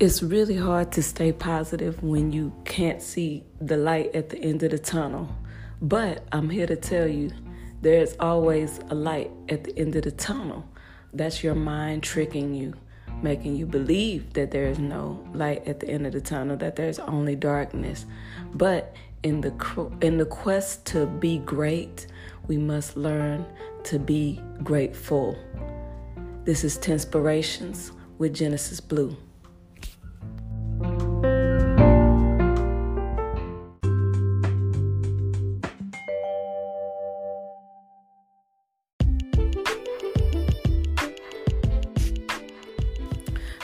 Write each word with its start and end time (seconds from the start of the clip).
It's 0.00 0.22
really 0.22 0.56
hard 0.56 0.92
to 0.92 1.02
stay 1.02 1.30
positive 1.30 2.02
when 2.02 2.32
you 2.32 2.54
can't 2.64 3.02
see 3.02 3.44
the 3.60 3.76
light 3.76 4.14
at 4.14 4.30
the 4.30 4.38
end 4.38 4.62
of 4.62 4.70
the 4.70 4.78
tunnel. 4.78 5.28
But 5.82 6.24
I'm 6.32 6.48
here 6.48 6.66
to 6.66 6.74
tell 6.74 7.06
you 7.06 7.30
there's 7.82 8.16
always 8.18 8.80
a 8.88 8.94
light 8.94 9.30
at 9.50 9.64
the 9.64 9.78
end 9.78 9.96
of 9.96 10.04
the 10.04 10.10
tunnel. 10.10 10.64
That's 11.12 11.44
your 11.44 11.54
mind 11.54 12.02
tricking 12.02 12.54
you, 12.54 12.72
making 13.20 13.56
you 13.56 13.66
believe 13.66 14.32
that 14.32 14.52
there 14.52 14.68
is 14.68 14.78
no 14.78 15.22
light 15.34 15.68
at 15.68 15.80
the 15.80 15.90
end 15.90 16.06
of 16.06 16.14
the 16.14 16.22
tunnel, 16.22 16.56
that 16.56 16.76
there's 16.76 16.98
only 17.00 17.36
darkness. 17.36 18.06
But 18.54 18.96
in 19.22 19.42
the 19.42 19.52
in 20.00 20.16
the 20.16 20.24
quest 20.24 20.86
to 20.86 21.04
be 21.04 21.40
great, 21.40 22.06
we 22.46 22.56
must 22.56 22.96
learn 22.96 23.44
to 23.84 23.98
be 23.98 24.40
grateful. 24.64 25.36
This 26.44 26.64
is 26.64 26.78
Tenspirations 26.78 27.92
with 28.16 28.32
Genesis 28.32 28.80
Blue. 28.80 29.14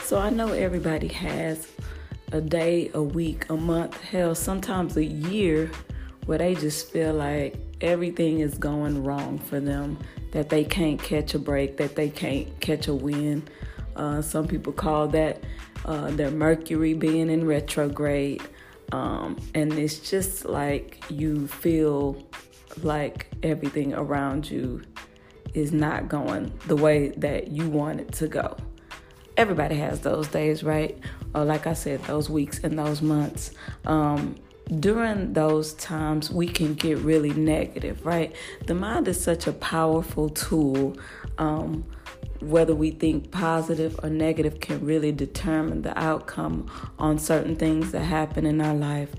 So 0.07 0.17
I 0.17 0.29
know 0.29 0.53
everybody 0.53 1.09
has 1.09 1.67
a 2.31 2.39
day, 2.39 2.89
a 2.93 3.03
week, 3.03 3.49
a 3.49 3.57
month, 3.57 3.99
hell, 4.03 4.35
sometimes 4.35 4.95
a 4.95 5.03
year 5.03 5.69
where 6.27 6.37
they 6.37 6.55
just 6.55 6.89
feel 6.93 7.13
like 7.13 7.57
everything 7.81 8.39
is 8.39 8.57
going 8.57 9.03
wrong 9.03 9.37
for 9.37 9.59
them, 9.59 9.99
that 10.31 10.47
they 10.47 10.63
can't 10.63 11.03
catch 11.03 11.33
a 11.33 11.39
break, 11.39 11.75
that 11.75 11.97
they 11.97 12.09
can't 12.09 12.57
catch 12.61 12.87
a 12.87 12.93
win. 12.93 13.45
Uh, 13.97 14.21
some 14.21 14.47
people 14.47 14.71
call 14.71 15.09
that 15.09 15.43
uh, 15.83 16.09
their 16.11 16.31
Mercury 16.31 16.93
being 16.93 17.29
in 17.29 17.45
retrograde. 17.45 18.41
Um, 18.93 19.35
and 19.55 19.73
it's 19.73 19.99
just 20.09 20.45
like 20.45 21.03
you 21.09 21.49
feel 21.49 22.25
like 22.81 23.27
everything 23.43 23.93
around 23.93 24.49
you 24.49 24.83
is 25.53 25.73
not 25.73 26.07
going 26.07 26.57
the 26.67 26.77
way 26.77 27.09
that 27.17 27.51
you 27.51 27.69
want 27.69 27.99
it 27.99 28.13
to 28.13 28.29
go 28.29 28.55
everybody 29.37 29.75
has 29.75 30.01
those 30.01 30.27
days, 30.27 30.63
right? 30.63 30.97
Or 31.33 31.45
like 31.45 31.67
I 31.67 31.73
said, 31.73 32.03
those 32.03 32.29
weeks 32.29 32.59
and 32.63 32.77
those 32.77 33.01
months. 33.01 33.51
Um, 33.85 34.35
during 34.79 35.31
those 35.31 35.73
times, 35.75 36.29
we 36.29 36.47
can 36.47 36.73
get 36.73 36.97
really 36.97 37.29
negative, 37.29 38.05
right? 38.05 38.35
The 38.65 38.75
mind 38.75 39.07
is 39.07 39.21
such 39.21 39.47
a 39.47 39.53
powerful 39.53 40.29
tool. 40.29 40.97
Um, 41.37 41.85
whether 42.39 42.75
we 42.75 42.91
think 42.91 43.31
positive 43.31 43.99
or 44.03 44.09
negative 44.09 44.59
can 44.59 44.85
really 44.85 45.11
determine 45.11 45.81
the 45.81 45.97
outcome 45.97 46.69
on 46.99 47.17
certain 47.17 47.55
things 47.55 47.91
that 47.91 48.01
happen 48.01 48.45
in 48.45 48.61
our 48.61 48.75
life. 48.75 49.09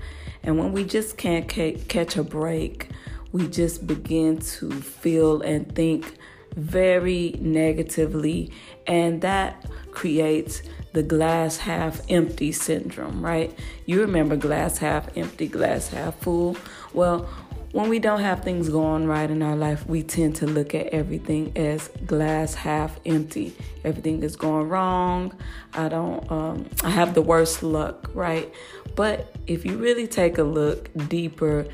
And 0.42 0.58
when 0.58 0.72
we 0.72 0.84
just 0.84 1.16
can't 1.16 1.48
ca- 1.48 1.78
catch 1.88 2.16
a 2.16 2.22
break, 2.22 2.90
we 3.32 3.48
just 3.48 3.86
begin 3.86 4.38
to 4.38 4.70
feel 4.70 5.42
and 5.42 5.74
think 5.74 6.14
very 6.58 7.36
negatively, 7.40 8.50
and 8.86 9.20
that 9.22 9.64
creates 9.92 10.62
the 10.92 11.02
glass 11.02 11.56
half 11.58 12.00
empty 12.08 12.50
syndrome, 12.50 13.24
right? 13.24 13.56
You 13.86 14.00
remember 14.00 14.36
glass 14.36 14.78
half 14.78 15.16
empty, 15.16 15.46
glass 15.46 15.88
half 15.88 16.16
full. 16.16 16.56
Well, 16.92 17.28
when 17.72 17.90
we 17.90 17.98
don't 17.98 18.20
have 18.20 18.42
things 18.42 18.70
going 18.70 19.06
right 19.06 19.30
in 19.30 19.42
our 19.42 19.54
life, 19.54 19.86
we 19.86 20.02
tend 20.02 20.36
to 20.36 20.46
look 20.46 20.74
at 20.74 20.86
everything 20.86 21.52
as 21.54 21.88
glass 22.06 22.54
half 22.54 22.98
empty. 23.04 23.54
Everything 23.84 24.22
is 24.22 24.36
going 24.36 24.68
wrong. 24.68 25.34
I 25.74 25.88
don't, 25.88 26.30
um, 26.32 26.66
I 26.82 26.90
have 26.90 27.14
the 27.14 27.22
worst 27.22 27.62
luck, 27.62 28.10
right? 28.14 28.52
But 28.96 29.32
if 29.46 29.64
you 29.64 29.76
really 29.76 30.08
take 30.08 30.38
a 30.38 30.42
look 30.42 30.90
deeper, 31.08 31.66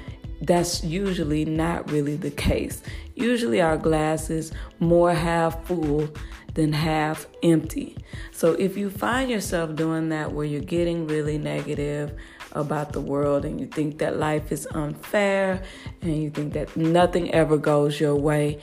that's 0.47 0.85
usually 0.85 1.45
not 1.45 1.91
really 1.91 2.17
the 2.17 2.31
case. 2.31 2.83
Usually, 3.15 3.61
our 3.61 3.77
glass 3.77 4.31
is 4.31 4.53
more 4.81 5.15
half 5.15 5.67
full 5.67 6.09
than 6.55 6.73
half 6.73 7.27
empty. 7.43 7.97
So 8.33 8.53
if 8.53 8.77
you 8.77 8.91
find 8.91 9.31
yourself 9.31 9.75
doing 9.75 10.09
that 10.11 10.33
where 10.33 10.47
you're 10.47 10.61
getting 10.61 11.07
really 11.07 11.39
negative 11.39 12.13
about 12.53 12.93
the 12.93 13.01
world 13.01 13.45
and 13.45 13.61
you 13.61 13.67
think 13.67 13.99
that 13.99 14.17
life 14.17 14.53
is 14.53 14.67
unfair 14.73 15.63
and 16.01 16.23
you 16.23 16.31
think 16.31 16.53
that 16.53 16.77
nothing 16.77 17.33
ever 17.33 17.57
goes 17.57 17.99
your 17.99 18.15
way, 18.15 18.61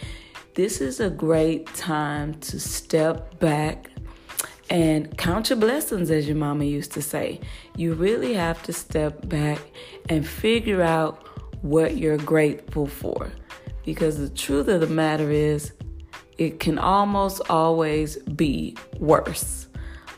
this 0.56 0.82
is 0.82 1.00
a 1.00 1.10
great 1.10 1.66
time 1.76 2.34
to 2.36 2.60
step 2.60 3.40
back 3.40 3.90
and 4.70 5.18
count 5.18 5.50
your 5.50 5.60
blessings, 5.60 6.10
as 6.10 6.28
your 6.28 6.38
mama 6.38 6.64
used 6.64 6.94
to 6.94 7.02
say. 7.02 7.42
You 7.76 7.94
really 7.94 8.34
have 8.36 8.64
to 8.64 8.74
step 8.74 9.28
back 9.28 9.60
and 10.08 10.26
figure 10.26 10.82
out 10.82 11.28
what 11.62 11.98
you're 11.98 12.18
grateful 12.18 12.88
for. 12.88 13.32
Because 13.86 14.18
the 14.18 14.30
truth 14.30 14.68
of 14.68 14.82
the 14.82 14.88
matter 14.88 15.32
is, 15.32 15.74
it 16.38 16.60
can 16.60 16.78
almost 16.78 17.42
always 17.50 18.18
be 18.18 18.76
worse. 19.00 19.68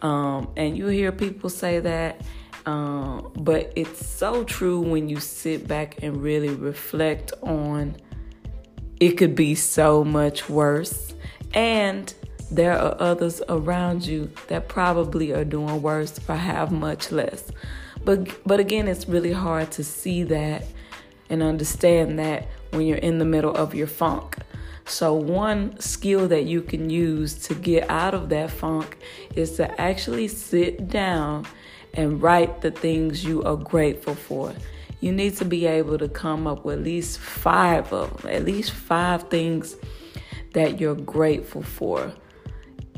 Um, 0.02 0.52
and 0.58 0.78
you 0.78 0.88
hear 0.88 1.12
people 1.12 1.50
say 1.50 1.80
that, 1.80 2.22
um, 2.66 3.32
but 3.36 3.72
it's 3.76 4.06
so 4.06 4.44
true 4.44 4.80
when 4.80 5.10
you 5.10 5.20
sit 5.20 5.68
back 5.68 6.02
and 6.04 6.22
really 6.22 6.50
reflect 6.50 7.34
on 7.42 7.96
it 9.00 9.18
could 9.18 9.36
be 9.36 9.54
so 9.56 10.04
much 10.04 10.50
worse. 10.50 11.14
And 11.54 12.14
there 12.50 12.80
are 12.80 12.96
others 13.00 13.42
around 13.50 14.06
you 14.06 14.32
that 14.48 14.70
probably 14.70 15.34
are 15.34 15.44
doing 15.44 15.82
worse 15.82 16.20
or 16.30 16.36
have 16.36 16.72
much 16.72 17.12
less. 17.12 17.52
But 18.06 18.30
but 18.46 18.60
again, 18.60 18.88
it's 18.88 19.08
really 19.08 19.34
hard 19.34 19.72
to 19.72 19.84
see 19.84 20.24
that 20.24 20.66
and 21.30 21.42
understand 21.42 22.20
that 22.20 22.48
when 22.72 22.86
you're 22.86 22.98
in 22.98 23.20
the 23.20 23.26
middle 23.26 23.56
of 23.56 23.74
your 23.74 23.88
funk. 23.88 24.38
So, 24.86 25.14
one 25.14 25.80
skill 25.80 26.28
that 26.28 26.44
you 26.44 26.62
can 26.62 26.90
use 26.90 27.36
to 27.48 27.56
get 27.56 27.90
out 27.90 28.14
of 28.14 28.30
that 28.30 28.52
funk 28.52 28.98
is 29.36 29.52
to 29.54 29.80
actually 29.80 30.28
sit 30.28 30.90
down 30.90 31.46
and 31.94 32.22
write 32.22 32.62
the 32.62 32.72
things 32.72 33.24
you 33.24 33.44
are 33.44 33.56
grateful 33.56 34.16
for. 34.16 34.54
You 35.00 35.12
need 35.12 35.38
to 35.38 35.46
be 35.46 35.66
able 35.66 35.98
to 35.98 36.10
come 36.10 36.48
up 36.48 36.66
with 36.66 36.80
at 36.80 36.84
least 36.84 37.20
five 37.20 37.92
of 37.94 38.22
them, 38.22 38.32
at 38.32 38.46
least 38.46 38.72
five 38.72 39.30
things 39.30 39.78
that 40.54 40.80
you're 40.80 40.96
grateful 40.96 41.64
for, 41.64 42.14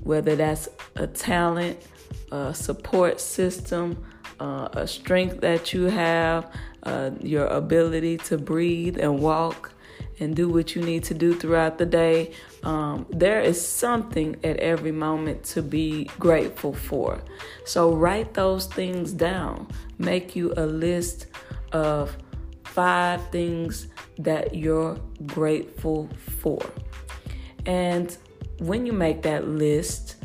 whether 0.03 0.35
that's 0.35 0.69
a 0.95 1.07
talent, 1.07 1.77
a 2.31 2.53
support 2.53 3.19
system, 3.19 4.03
uh, 4.39 4.69
a 4.73 4.87
strength 4.87 5.41
that 5.41 5.73
you 5.73 5.85
have, 5.85 6.51
uh, 6.85 7.11
your 7.21 7.47
ability 7.47 8.17
to 8.17 8.37
breathe 8.37 8.97
and 8.97 9.19
walk 9.19 9.71
and 10.19 10.35
do 10.35 10.49
what 10.49 10.75
you 10.75 10.81
need 10.81 11.03
to 11.03 11.13
do 11.13 11.33
throughout 11.33 11.77
the 11.77 11.85
day. 11.85 12.31
Um, 12.63 13.05
there 13.09 13.41
is 13.41 13.65
something 13.65 14.37
at 14.43 14.57
every 14.57 14.91
moment 14.91 15.43
to 15.45 15.61
be 15.61 16.05
grateful 16.19 16.73
for. 16.73 17.21
So 17.65 17.93
write 17.93 18.33
those 18.33 18.67
things 18.67 19.11
down. 19.11 19.67
Make 19.97 20.35
you 20.35 20.53
a 20.55 20.65
list 20.65 21.27
of 21.71 22.15
five 22.63 23.29
things 23.29 23.87
that 24.17 24.55
you're 24.55 24.97
grateful 25.25 26.09
for. 26.41 26.61
And 27.65 28.15
when 28.59 28.85
you 28.85 28.93
make 28.93 29.21
that 29.23 29.47
list, 29.47 30.15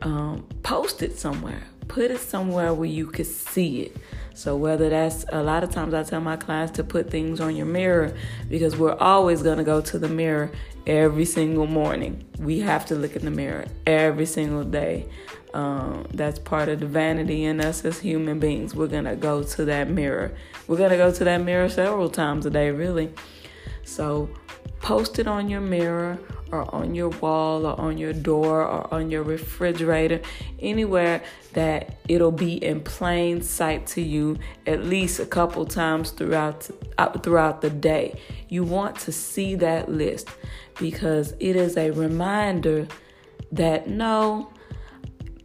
um, 0.00 0.46
post 0.62 1.02
it 1.02 1.18
somewhere. 1.18 1.64
Put 1.88 2.10
it 2.10 2.20
somewhere 2.20 2.72
where 2.72 2.88
you 2.88 3.06
can 3.06 3.24
see 3.24 3.82
it. 3.82 3.96
So, 4.34 4.56
whether 4.56 4.88
that's 4.88 5.24
a 5.30 5.42
lot 5.42 5.62
of 5.62 5.70
times 5.70 5.94
I 5.94 6.02
tell 6.02 6.20
my 6.20 6.36
clients 6.36 6.72
to 6.76 6.84
put 6.84 7.10
things 7.10 7.40
on 7.40 7.54
your 7.54 7.66
mirror 7.66 8.14
because 8.48 8.76
we're 8.76 8.96
always 8.96 9.42
going 9.42 9.58
to 9.58 9.64
go 9.64 9.80
to 9.80 9.98
the 9.98 10.08
mirror 10.08 10.50
every 10.86 11.24
single 11.24 11.66
morning. 11.66 12.24
We 12.38 12.60
have 12.60 12.86
to 12.86 12.94
look 12.94 13.14
in 13.14 13.24
the 13.24 13.30
mirror 13.30 13.66
every 13.86 14.26
single 14.26 14.64
day. 14.64 15.08
Um, 15.54 16.06
that's 16.14 16.38
part 16.38 16.70
of 16.70 16.80
the 16.80 16.86
vanity 16.86 17.44
in 17.44 17.60
us 17.60 17.84
as 17.84 17.98
human 17.98 18.38
beings. 18.38 18.74
We're 18.74 18.86
going 18.86 19.04
to 19.04 19.16
go 19.16 19.42
to 19.42 19.64
that 19.66 19.90
mirror. 19.90 20.34
We're 20.66 20.78
going 20.78 20.90
to 20.90 20.96
go 20.96 21.12
to 21.12 21.24
that 21.24 21.42
mirror 21.42 21.68
several 21.68 22.08
times 22.08 22.46
a 22.46 22.50
day, 22.50 22.70
really. 22.70 23.12
So, 23.84 24.30
post 24.80 25.18
it 25.18 25.26
on 25.26 25.50
your 25.50 25.60
mirror 25.60 26.18
or 26.52 26.72
on 26.74 26.94
your 26.94 27.08
wall 27.08 27.66
or 27.66 27.80
on 27.80 27.98
your 27.98 28.12
door 28.12 28.62
or 28.62 28.92
on 28.94 29.10
your 29.10 29.22
refrigerator, 29.22 30.20
anywhere 30.60 31.22
that 31.54 31.96
it'll 32.08 32.30
be 32.30 32.62
in 32.62 32.80
plain 32.80 33.42
sight 33.42 33.86
to 33.86 34.02
you 34.02 34.38
at 34.66 34.84
least 34.84 35.18
a 35.18 35.26
couple 35.26 35.64
times 35.66 36.10
throughout 36.10 36.70
throughout 37.22 37.62
the 37.62 37.70
day. 37.70 38.20
You 38.48 38.64
want 38.64 38.96
to 39.00 39.12
see 39.12 39.54
that 39.56 39.90
list 39.90 40.28
because 40.78 41.34
it 41.40 41.56
is 41.56 41.76
a 41.76 41.90
reminder 41.90 42.86
that 43.50 43.88
no 43.88 44.52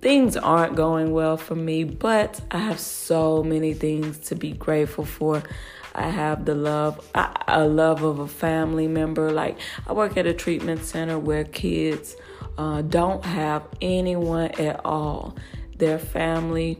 things 0.01 0.37
aren't 0.37 0.75
going 0.75 1.11
well 1.11 1.37
for 1.37 1.55
me, 1.55 1.83
but 1.83 2.39
I 2.51 2.59
have 2.59 2.79
so 2.79 3.43
many 3.43 3.73
things 3.73 4.19
to 4.29 4.35
be 4.35 4.51
grateful 4.51 5.05
for. 5.05 5.43
I 5.97 6.09
have 6.09 6.45
the 6.45 6.55
love, 6.55 6.99
a 7.47 7.65
love 7.67 8.03
of 8.03 8.19
a 8.19 8.27
family 8.27 8.87
member. 8.87 9.31
Like 9.31 9.57
I 9.87 9.93
work 9.93 10.15
at 10.17 10.25
a 10.27 10.33
treatment 10.33 10.83
center 10.83 11.17
where 11.17 11.43
kids 11.43 12.15
uh, 12.57 12.83
don't 12.83 13.25
have 13.25 13.67
anyone 13.81 14.51
at 14.59 14.85
all. 14.85 15.35
Their 15.77 15.99
family 15.99 16.79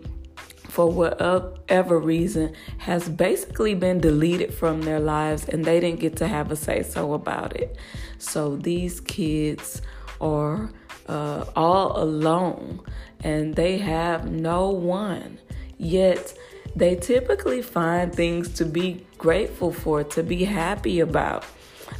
for 0.77 0.91
whatever 0.91 1.97
reason, 1.97 2.53
has 2.77 3.09
basically 3.09 3.73
been 3.73 3.99
deleted 3.99 4.53
from 4.53 4.83
their 4.83 4.99
lives 4.99 5.49
and 5.49 5.65
they 5.65 5.79
didn't 5.79 5.99
get 5.99 6.15
to 6.17 6.27
have 6.27 6.51
a 6.51 6.55
say 6.55 6.83
so 6.83 7.13
about 7.13 7.55
it. 7.55 7.75
So 8.19 8.57
these 8.57 8.99
kids 8.99 9.81
are 10.21 10.69
uh, 11.07 11.45
all 11.55 11.99
alone 11.99 12.81
and 13.23 13.55
they 13.55 13.79
have 13.79 14.29
no 14.29 14.69
one. 14.69 15.39
Yet 15.79 16.37
they 16.75 16.95
typically 16.95 17.63
find 17.63 18.13
things 18.13 18.53
to 18.55 18.65
be 18.65 19.06
grateful 19.17 19.71
for, 19.71 20.03
to 20.03 20.23
be 20.23 20.43
happy 20.43 20.99
about. 20.99 21.45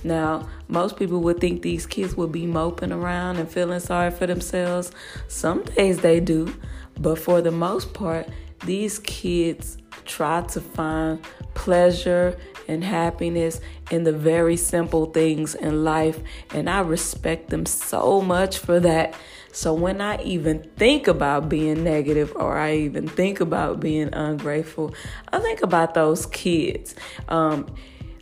Now, 0.03 0.47
most 0.67 0.97
people 0.97 1.19
would 1.21 1.39
think 1.39 1.61
these 1.61 1.85
kids 1.85 2.15
would 2.15 2.31
be 2.31 2.45
moping 2.45 2.91
around 2.91 3.37
and 3.37 3.49
feeling 3.49 3.79
sorry 3.79 4.11
for 4.11 4.27
themselves. 4.27 4.91
Some 5.27 5.63
days 5.63 5.99
they 5.99 6.19
do, 6.19 6.53
but 6.99 7.17
for 7.17 7.41
the 7.41 7.51
most 7.51 7.93
part, 7.93 8.27
these 8.65 8.99
kids 8.99 9.77
try 10.05 10.41
to 10.41 10.61
find 10.61 11.19
pleasure 11.53 12.37
and 12.67 12.83
happiness 12.83 13.61
in 13.91 14.03
the 14.03 14.11
very 14.11 14.57
simple 14.57 15.07
things 15.07 15.55
in 15.55 15.83
life. 15.83 16.19
And 16.53 16.69
I 16.69 16.81
respect 16.81 17.49
them 17.49 17.65
so 17.65 18.21
much 18.21 18.57
for 18.57 18.79
that. 18.79 19.15
So 19.51 19.73
when 19.73 20.01
I 20.01 20.21
even 20.23 20.63
think 20.75 21.07
about 21.07 21.49
being 21.49 21.83
negative 21.83 22.33
or 22.35 22.57
I 22.57 22.75
even 22.75 23.07
think 23.07 23.39
about 23.39 23.79
being 23.79 24.13
ungrateful, 24.13 24.94
I 25.31 25.39
think 25.39 25.61
about 25.61 25.94
those 25.94 26.25
kids. 26.27 26.95
Um, 27.27 27.73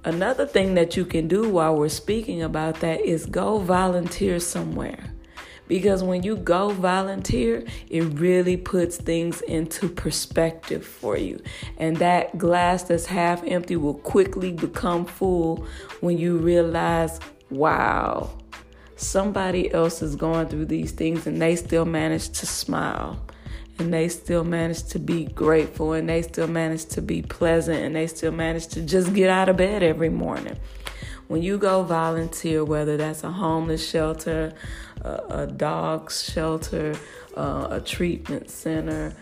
another 0.03 0.45
thing 0.45 0.75
that 0.75 0.95
you 0.95 1.05
can 1.05 1.27
do 1.27 1.49
while 1.49 1.75
we're 1.75 1.89
speaking 1.89 2.41
about 2.41 2.79
that 2.81 3.01
is 3.01 3.25
go 3.25 3.59
volunteer 3.59 4.39
somewhere. 4.39 5.11
Because 5.67 6.03
when 6.03 6.21
you 6.21 6.37
go 6.37 6.69
volunteer, 6.69 7.65
it 7.89 8.03
really 8.19 8.55
puts 8.55 8.97
things 8.97 9.41
into 9.41 9.89
perspective 9.89 10.85
for 10.85 11.17
you. 11.17 11.41
And 11.77 11.97
that 11.97 12.37
glass 12.37 12.83
that's 12.83 13.07
half 13.07 13.43
empty 13.43 13.75
will 13.75 13.95
quickly 13.95 14.51
become 14.51 15.05
full 15.05 15.65
when 16.01 16.19
you 16.19 16.37
realize, 16.37 17.19
wow, 17.49 18.29
somebody 18.95 19.73
else 19.73 20.01
is 20.01 20.15
going 20.15 20.47
through 20.47 20.65
these 20.65 20.91
things 20.91 21.27
and 21.27 21.41
they 21.41 21.55
still 21.55 21.85
manage 21.85 22.29
to 22.29 22.45
smile 22.45 23.19
and 23.77 23.93
they 23.93 24.07
still 24.07 24.43
manage 24.43 24.83
to 24.83 24.99
be 24.99 25.25
grateful 25.25 25.93
and 25.93 26.07
they 26.07 26.21
still 26.21 26.47
manage 26.47 26.85
to 26.85 27.01
be 27.01 27.21
pleasant 27.21 27.79
and 27.79 27.95
they 27.95 28.07
still 28.07 28.31
manage 28.31 28.67
to 28.67 28.81
just 28.81 29.13
get 29.13 29.29
out 29.29 29.49
of 29.49 29.57
bed 29.57 29.83
every 29.83 30.09
morning. 30.09 30.57
When 31.27 31.41
you 31.41 31.57
go 31.57 31.83
volunteer, 31.83 32.63
whether 32.63 32.97
that's 32.97 33.23
a 33.23 33.31
homeless 33.31 33.87
shelter, 33.87 34.53
a, 35.01 35.21
a 35.29 35.47
dog's 35.47 36.23
shelter, 36.23 36.95
uh, 37.35 37.67
a 37.71 37.81
treatment 37.81 38.49
center, 38.49 39.13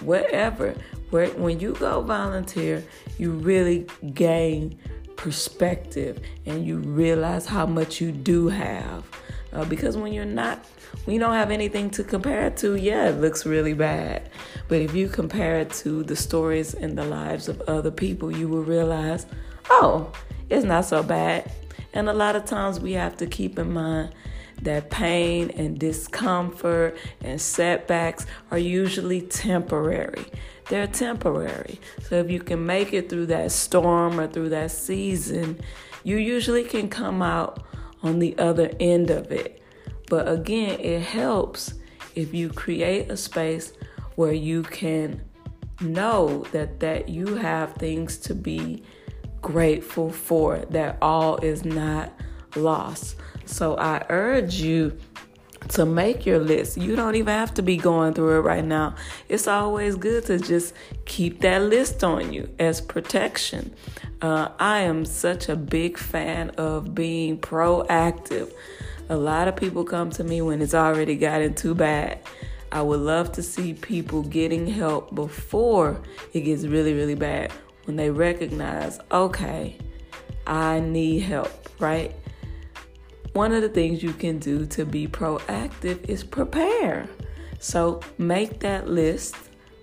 whatever, 0.00 0.74
where, 1.10 1.28
when 1.28 1.60
you 1.60 1.72
go 1.74 2.02
volunteer, 2.02 2.84
you 3.16 3.30
really 3.30 3.86
gain 4.12 4.78
perspective 5.16 6.20
and 6.46 6.66
you 6.66 6.78
realize 6.78 7.46
how 7.46 7.64
much 7.64 8.00
you 8.00 8.10
do 8.10 8.48
have. 8.48 9.04
Uh, 9.52 9.64
because 9.64 9.96
when 9.96 10.12
you're 10.12 10.24
not, 10.24 10.64
when 11.04 11.14
you 11.14 11.20
don't 11.20 11.34
have 11.34 11.50
anything 11.50 11.90
to 11.90 12.04
compare 12.04 12.46
it 12.46 12.56
to, 12.58 12.76
yeah, 12.76 13.08
it 13.08 13.20
looks 13.20 13.44
really 13.44 13.74
bad. 13.74 14.30
But 14.68 14.80
if 14.80 14.94
you 14.94 15.08
compare 15.08 15.60
it 15.60 15.70
to 15.74 16.02
the 16.02 16.16
stories 16.16 16.74
and 16.74 16.96
the 16.96 17.04
lives 17.04 17.48
of 17.48 17.60
other 17.62 17.90
people, 17.90 18.34
you 18.34 18.48
will 18.48 18.62
realize, 18.62 19.26
oh, 19.70 20.10
it's 20.48 20.64
not 20.64 20.86
so 20.86 21.02
bad. 21.02 21.50
And 21.92 22.08
a 22.08 22.14
lot 22.14 22.36
of 22.36 22.46
times 22.46 22.80
we 22.80 22.92
have 22.92 23.16
to 23.18 23.26
keep 23.26 23.58
in 23.58 23.72
mind 23.72 24.14
that 24.62 24.90
pain 24.90 25.50
and 25.50 25.78
discomfort 25.78 26.96
and 27.20 27.40
setbacks 27.40 28.26
are 28.50 28.58
usually 28.58 29.20
temporary. 29.20 30.24
They're 30.68 30.86
temporary. 30.86 31.80
So 32.02 32.16
if 32.16 32.30
you 32.30 32.40
can 32.40 32.64
make 32.64 32.92
it 32.92 33.10
through 33.10 33.26
that 33.26 33.52
storm 33.52 34.18
or 34.18 34.28
through 34.28 34.50
that 34.50 34.70
season, 34.70 35.60
you 36.04 36.16
usually 36.16 36.64
can 36.64 36.88
come 36.88 37.22
out 37.22 37.64
on 38.02 38.18
the 38.18 38.36
other 38.38 38.70
end 38.80 39.10
of 39.10 39.30
it. 39.30 39.62
But 40.08 40.28
again, 40.28 40.78
it 40.80 41.02
helps 41.02 41.74
if 42.14 42.34
you 42.34 42.50
create 42.50 43.10
a 43.10 43.16
space 43.16 43.72
where 44.16 44.32
you 44.32 44.62
can 44.62 45.22
know 45.80 46.44
that 46.52 46.80
that 46.80 47.08
you 47.08 47.34
have 47.36 47.74
things 47.74 48.18
to 48.18 48.34
be 48.34 48.82
grateful 49.40 50.10
for 50.10 50.58
that 50.70 50.96
all 51.02 51.36
is 51.38 51.64
not 51.64 52.12
lost. 52.56 53.16
So 53.44 53.76
I 53.76 54.04
urge 54.08 54.54
you 54.54 54.96
to 55.70 55.86
make 55.86 56.26
your 56.26 56.38
list. 56.38 56.76
You 56.76 56.96
don't 56.96 57.14
even 57.14 57.32
have 57.32 57.54
to 57.54 57.62
be 57.62 57.76
going 57.76 58.14
through 58.14 58.38
it 58.38 58.40
right 58.40 58.64
now. 58.64 58.94
It's 59.28 59.46
always 59.46 59.96
good 59.96 60.26
to 60.26 60.38
just 60.38 60.74
keep 61.04 61.40
that 61.40 61.62
list 61.62 62.02
on 62.04 62.32
you 62.32 62.48
as 62.58 62.80
protection. 62.80 63.74
Uh, 64.20 64.48
I 64.58 64.80
am 64.80 65.04
such 65.04 65.48
a 65.48 65.56
big 65.56 65.98
fan 65.98 66.50
of 66.50 66.94
being 66.94 67.38
proactive. 67.38 68.52
A 69.08 69.16
lot 69.16 69.48
of 69.48 69.56
people 69.56 69.84
come 69.84 70.10
to 70.10 70.24
me 70.24 70.42
when 70.42 70.62
it's 70.62 70.74
already 70.74 71.16
gotten 71.16 71.54
too 71.54 71.74
bad. 71.74 72.20
I 72.70 72.80
would 72.80 73.00
love 73.00 73.32
to 73.32 73.42
see 73.42 73.74
people 73.74 74.22
getting 74.22 74.66
help 74.66 75.14
before 75.14 76.00
it 76.32 76.40
gets 76.40 76.64
really, 76.64 76.94
really 76.94 77.14
bad. 77.14 77.52
When 77.84 77.96
they 77.96 78.10
recognize, 78.10 78.98
okay, 79.10 79.76
I 80.46 80.80
need 80.80 81.20
help, 81.20 81.68
right? 81.80 82.14
One 83.32 83.52
of 83.52 83.62
the 83.62 83.68
things 83.68 84.02
you 84.02 84.12
can 84.12 84.38
do 84.38 84.66
to 84.66 84.84
be 84.84 85.06
proactive 85.06 86.08
is 86.08 86.22
prepare. 86.22 87.08
So 87.58 88.00
make 88.18 88.60
that 88.60 88.88
list 88.88 89.36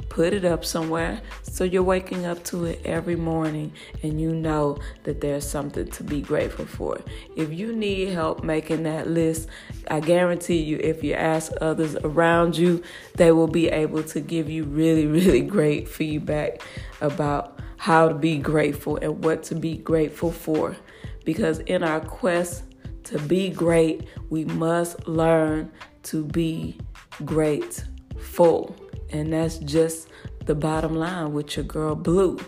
put 0.09 0.33
it 0.33 0.43
up 0.43 0.65
somewhere 0.65 1.21
so 1.43 1.63
you're 1.63 1.83
waking 1.83 2.25
up 2.25 2.43
to 2.43 2.65
it 2.65 2.81
every 2.83 3.15
morning 3.15 3.71
and 4.03 4.19
you 4.19 4.33
know 4.33 4.77
that 5.03 5.21
there's 5.21 5.47
something 5.47 5.87
to 5.87 6.03
be 6.03 6.21
grateful 6.21 6.65
for. 6.65 6.99
If 7.35 7.53
you 7.53 7.73
need 7.73 8.09
help 8.09 8.43
making 8.43 8.83
that 8.83 9.07
list, 9.07 9.47
I 9.87 9.99
guarantee 9.99 10.57
you, 10.57 10.77
if 10.77 11.03
you 11.03 11.13
ask 11.13 11.51
others 11.61 11.95
around 12.03 12.57
you, 12.57 12.83
they 13.15 13.31
will 13.31 13.47
be 13.47 13.69
able 13.69 14.03
to 14.03 14.19
give 14.19 14.49
you 14.49 14.63
really, 14.63 15.05
really 15.05 15.41
great 15.41 15.87
feedback 15.87 16.61
about 17.01 17.59
how 17.77 18.09
to 18.09 18.15
be 18.15 18.37
grateful 18.37 18.97
and 18.97 19.23
what 19.23 19.43
to 19.43 19.55
be 19.55 19.77
grateful 19.77 20.31
for. 20.31 20.75
Because 21.23 21.59
in 21.59 21.83
our 21.83 21.99
quest 21.99 22.63
to 23.09 23.19
be 23.19 23.49
great, 23.49 24.07
we 24.29 24.45
must 24.45 25.07
learn 25.07 25.71
to 26.03 26.23
be 26.23 26.77
grateful. 27.25 28.75
And 29.11 29.33
that's 29.33 29.57
just 29.57 30.09
the 30.45 30.53
bottom 30.53 30.95
line 30.95 31.33
with 31.33 31.57
your 31.57 31.65
girl 31.65 31.95
Blue. 31.95 32.39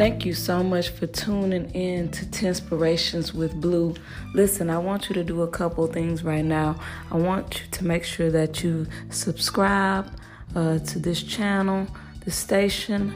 Thank 0.00 0.24
you 0.24 0.32
so 0.32 0.62
much 0.62 0.88
for 0.88 1.06
tuning 1.06 1.70
in 1.72 2.10
to 2.12 2.24
Tinspirations 2.24 3.34
with 3.34 3.60
Blue. 3.60 3.94
Listen, 4.32 4.70
I 4.70 4.78
want 4.78 5.10
you 5.10 5.14
to 5.14 5.22
do 5.22 5.42
a 5.42 5.46
couple 5.46 5.86
things 5.88 6.24
right 6.24 6.42
now. 6.42 6.80
I 7.12 7.18
want 7.18 7.60
you 7.60 7.66
to 7.72 7.84
make 7.84 8.04
sure 8.04 8.30
that 8.30 8.64
you 8.64 8.86
subscribe 9.10 10.10
uh, 10.56 10.78
to 10.78 10.98
this 10.98 11.22
channel, 11.22 11.86
the 12.24 12.30
station, 12.30 13.12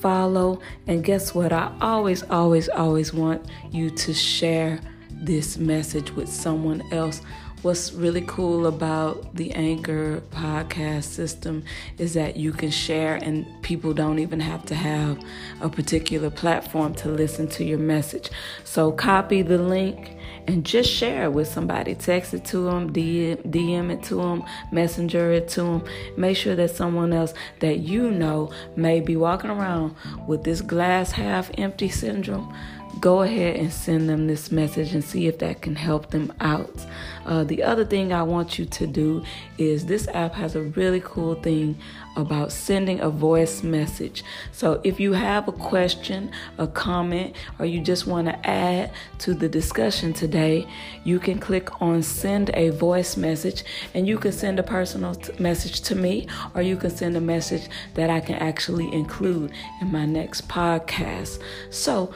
follow, 0.00 0.60
and 0.88 1.04
guess 1.04 1.36
what? 1.36 1.52
I 1.52 1.72
always, 1.80 2.24
always, 2.24 2.68
always 2.68 3.14
want 3.14 3.46
you 3.70 3.90
to 3.90 4.12
share 4.12 4.80
this 5.12 5.56
message 5.56 6.10
with 6.16 6.28
someone 6.28 6.82
else. 6.92 7.22
What's 7.64 7.94
really 7.94 8.20
cool 8.20 8.66
about 8.66 9.36
the 9.36 9.50
Anchor 9.52 10.20
podcast 10.32 11.04
system 11.04 11.64
is 11.96 12.12
that 12.12 12.36
you 12.36 12.52
can 12.52 12.70
share, 12.70 13.14
and 13.14 13.46
people 13.62 13.94
don't 13.94 14.18
even 14.18 14.38
have 14.38 14.66
to 14.66 14.74
have 14.74 15.18
a 15.62 15.70
particular 15.70 16.28
platform 16.28 16.94
to 16.96 17.08
listen 17.08 17.48
to 17.48 17.64
your 17.64 17.78
message. 17.78 18.28
So, 18.64 18.92
copy 18.92 19.40
the 19.40 19.56
link 19.56 20.18
and 20.46 20.62
just 20.62 20.90
share 20.90 21.24
it 21.24 21.32
with 21.32 21.48
somebody. 21.48 21.94
Text 21.94 22.34
it 22.34 22.44
to 22.46 22.64
them, 22.64 22.92
DM, 22.92 23.90
it 23.90 24.02
to 24.04 24.16
them, 24.16 24.44
messenger 24.70 25.32
it 25.32 25.48
to 25.48 25.62
them. 25.62 25.84
Make 26.18 26.36
sure 26.36 26.54
that 26.56 26.68
someone 26.68 27.14
else 27.14 27.32
that 27.60 27.78
you 27.78 28.10
know 28.10 28.52
may 28.76 29.00
be 29.00 29.16
walking 29.16 29.48
around 29.48 29.96
with 30.26 30.44
this 30.44 30.60
glass 30.60 31.12
half 31.12 31.50
empty 31.56 31.88
syndrome. 31.88 32.54
Go 33.00 33.22
ahead 33.22 33.56
and 33.56 33.72
send 33.72 34.08
them 34.08 34.26
this 34.26 34.52
message 34.52 34.94
and 34.94 35.02
see 35.02 35.26
if 35.26 35.38
that 35.38 35.62
can 35.62 35.74
help 35.74 36.10
them 36.10 36.32
out. 36.40 36.86
Uh, 37.26 37.44
the 37.44 37.62
other 37.62 37.84
thing 37.84 38.12
I 38.12 38.22
want 38.22 38.58
you 38.58 38.66
to 38.66 38.86
do 38.86 39.24
is 39.58 39.86
this 39.86 40.06
app 40.08 40.34
has 40.34 40.54
a 40.54 40.62
really 40.62 41.00
cool 41.00 41.34
thing 41.34 41.76
about 42.16 42.52
sending 42.52 43.00
a 43.00 43.10
voice 43.10 43.62
message. 43.62 44.22
So 44.52 44.80
if 44.84 45.00
you 45.00 45.12
have 45.14 45.48
a 45.48 45.52
question, 45.52 46.30
a 46.58 46.66
comment, 46.66 47.34
or 47.58 47.66
you 47.66 47.80
just 47.80 48.06
want 48.06 48.28
to 48.28 48.46
add 48.48 48.92
to 49.20 49.34
the 49.34 49.48
discussion 49.48 50.12
today, 50.12 50.66
you 51.02 51.18
can 51.18 51.38
click 51.38 51.82
on 51.82 52.02
send 52.02 52.50
a 52.54 52.70
voice 52.70 53.16
message 53.16 53.64
and 53.94 54.06
you 54.06 54.18
can 54.18 54.32
send 54.32 54.58
a 54.58 54.62
personal 54.62 55.14
t- 55.14 55.32
message 55.42 55.80
to 55.82 55.94
me 55.94 56.28
or 56.54 56.62
you 56.62 56.76
can 56.76 56.90
send 56.90 57.16
a 57.16 57.20
message 57.20 57.68
that 57.94 58.10
I 58.10 58.20
can 58.20 58.36
actually 58.36 58.92
include 58.92 59.52
in 59.80 59.90
my 59.90 60.04
next 60.04 60.48
podcast. 60.48 61.40
So 61.70 62.14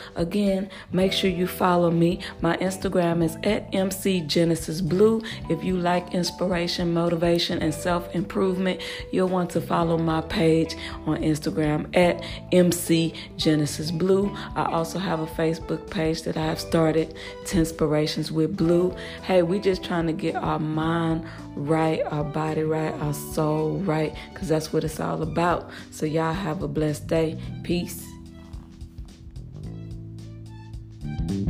make 0.93 1.13
sure 1.13 1.31
you 1.31 1.47
follow 1.47 1.91
me. 1.91 2.21
My 2.41 2.57
Instagram 2.59 3.23
is 3.23 3.37
at 3.43 3.73
MC 3.75 4.21
Genesis 4.23 4.81
Blue. 4.81 5.23
If 5.49 5.65
you 5.65 5.77
like 5.77 6.15
inspiration, 6.15 6.93
motivation, 6.93 7.63
and 7.63 7.75
self 7.75 8.15
improvement, 8.15 8.81
you'll 9.13 9.29
want 9.29 9.51
to 9.51 9.61
follow 9.61 9.99
my 9.99 10.21
page 10.23 10.75
on 11.07 11.23
Instagram 11.23 11.95
at 11.97 12.23
MC 12.53 13.15
Genesis 13.37 13.91
Blue. 13.91 14.35
I 14.55 14.65
also 14.67 14.99
have 14.99 15.21
a 15.21 15.27
Facebook 15.27 15.91
page 15.91 16.23
that 16.23 16.37
I 16.37 16.45
have 16.47 16.61
started, 16.61 17.15
Tinspirations 17.45 18.31
with 18.31 18.57
Blue. 18.57 18.95
Hey, 19.23 19.43
we 19.43 19.59
just 19.59 19.85
trying 19.85 20.07
to 20.07 20.13
get 20.13 20.35
our 20.37 20.59
mind 20.59 21.27
right, 21.55 22.01
our 22.07 22.25
body 22.25 22.63
right, 22.63 22.95
our 22.95 23.15
soul 23.15 23.79
right, 23.79 24.15
because 24.33 24.49
that's 24.49 24.73
what 24.73 24.85
it's 24.85 25.01
all 25.01 25.23
about. 25.23 25.71
So, 25.91 26.07
y'all 26.07 26.33
have 26.33 26.63
a 26.63 26.69
blessed 26.69 27.07
day. 27.07 27.39
Peace. 27.63 28.18
Thank 31.17 31.31
you. 31.31 31.48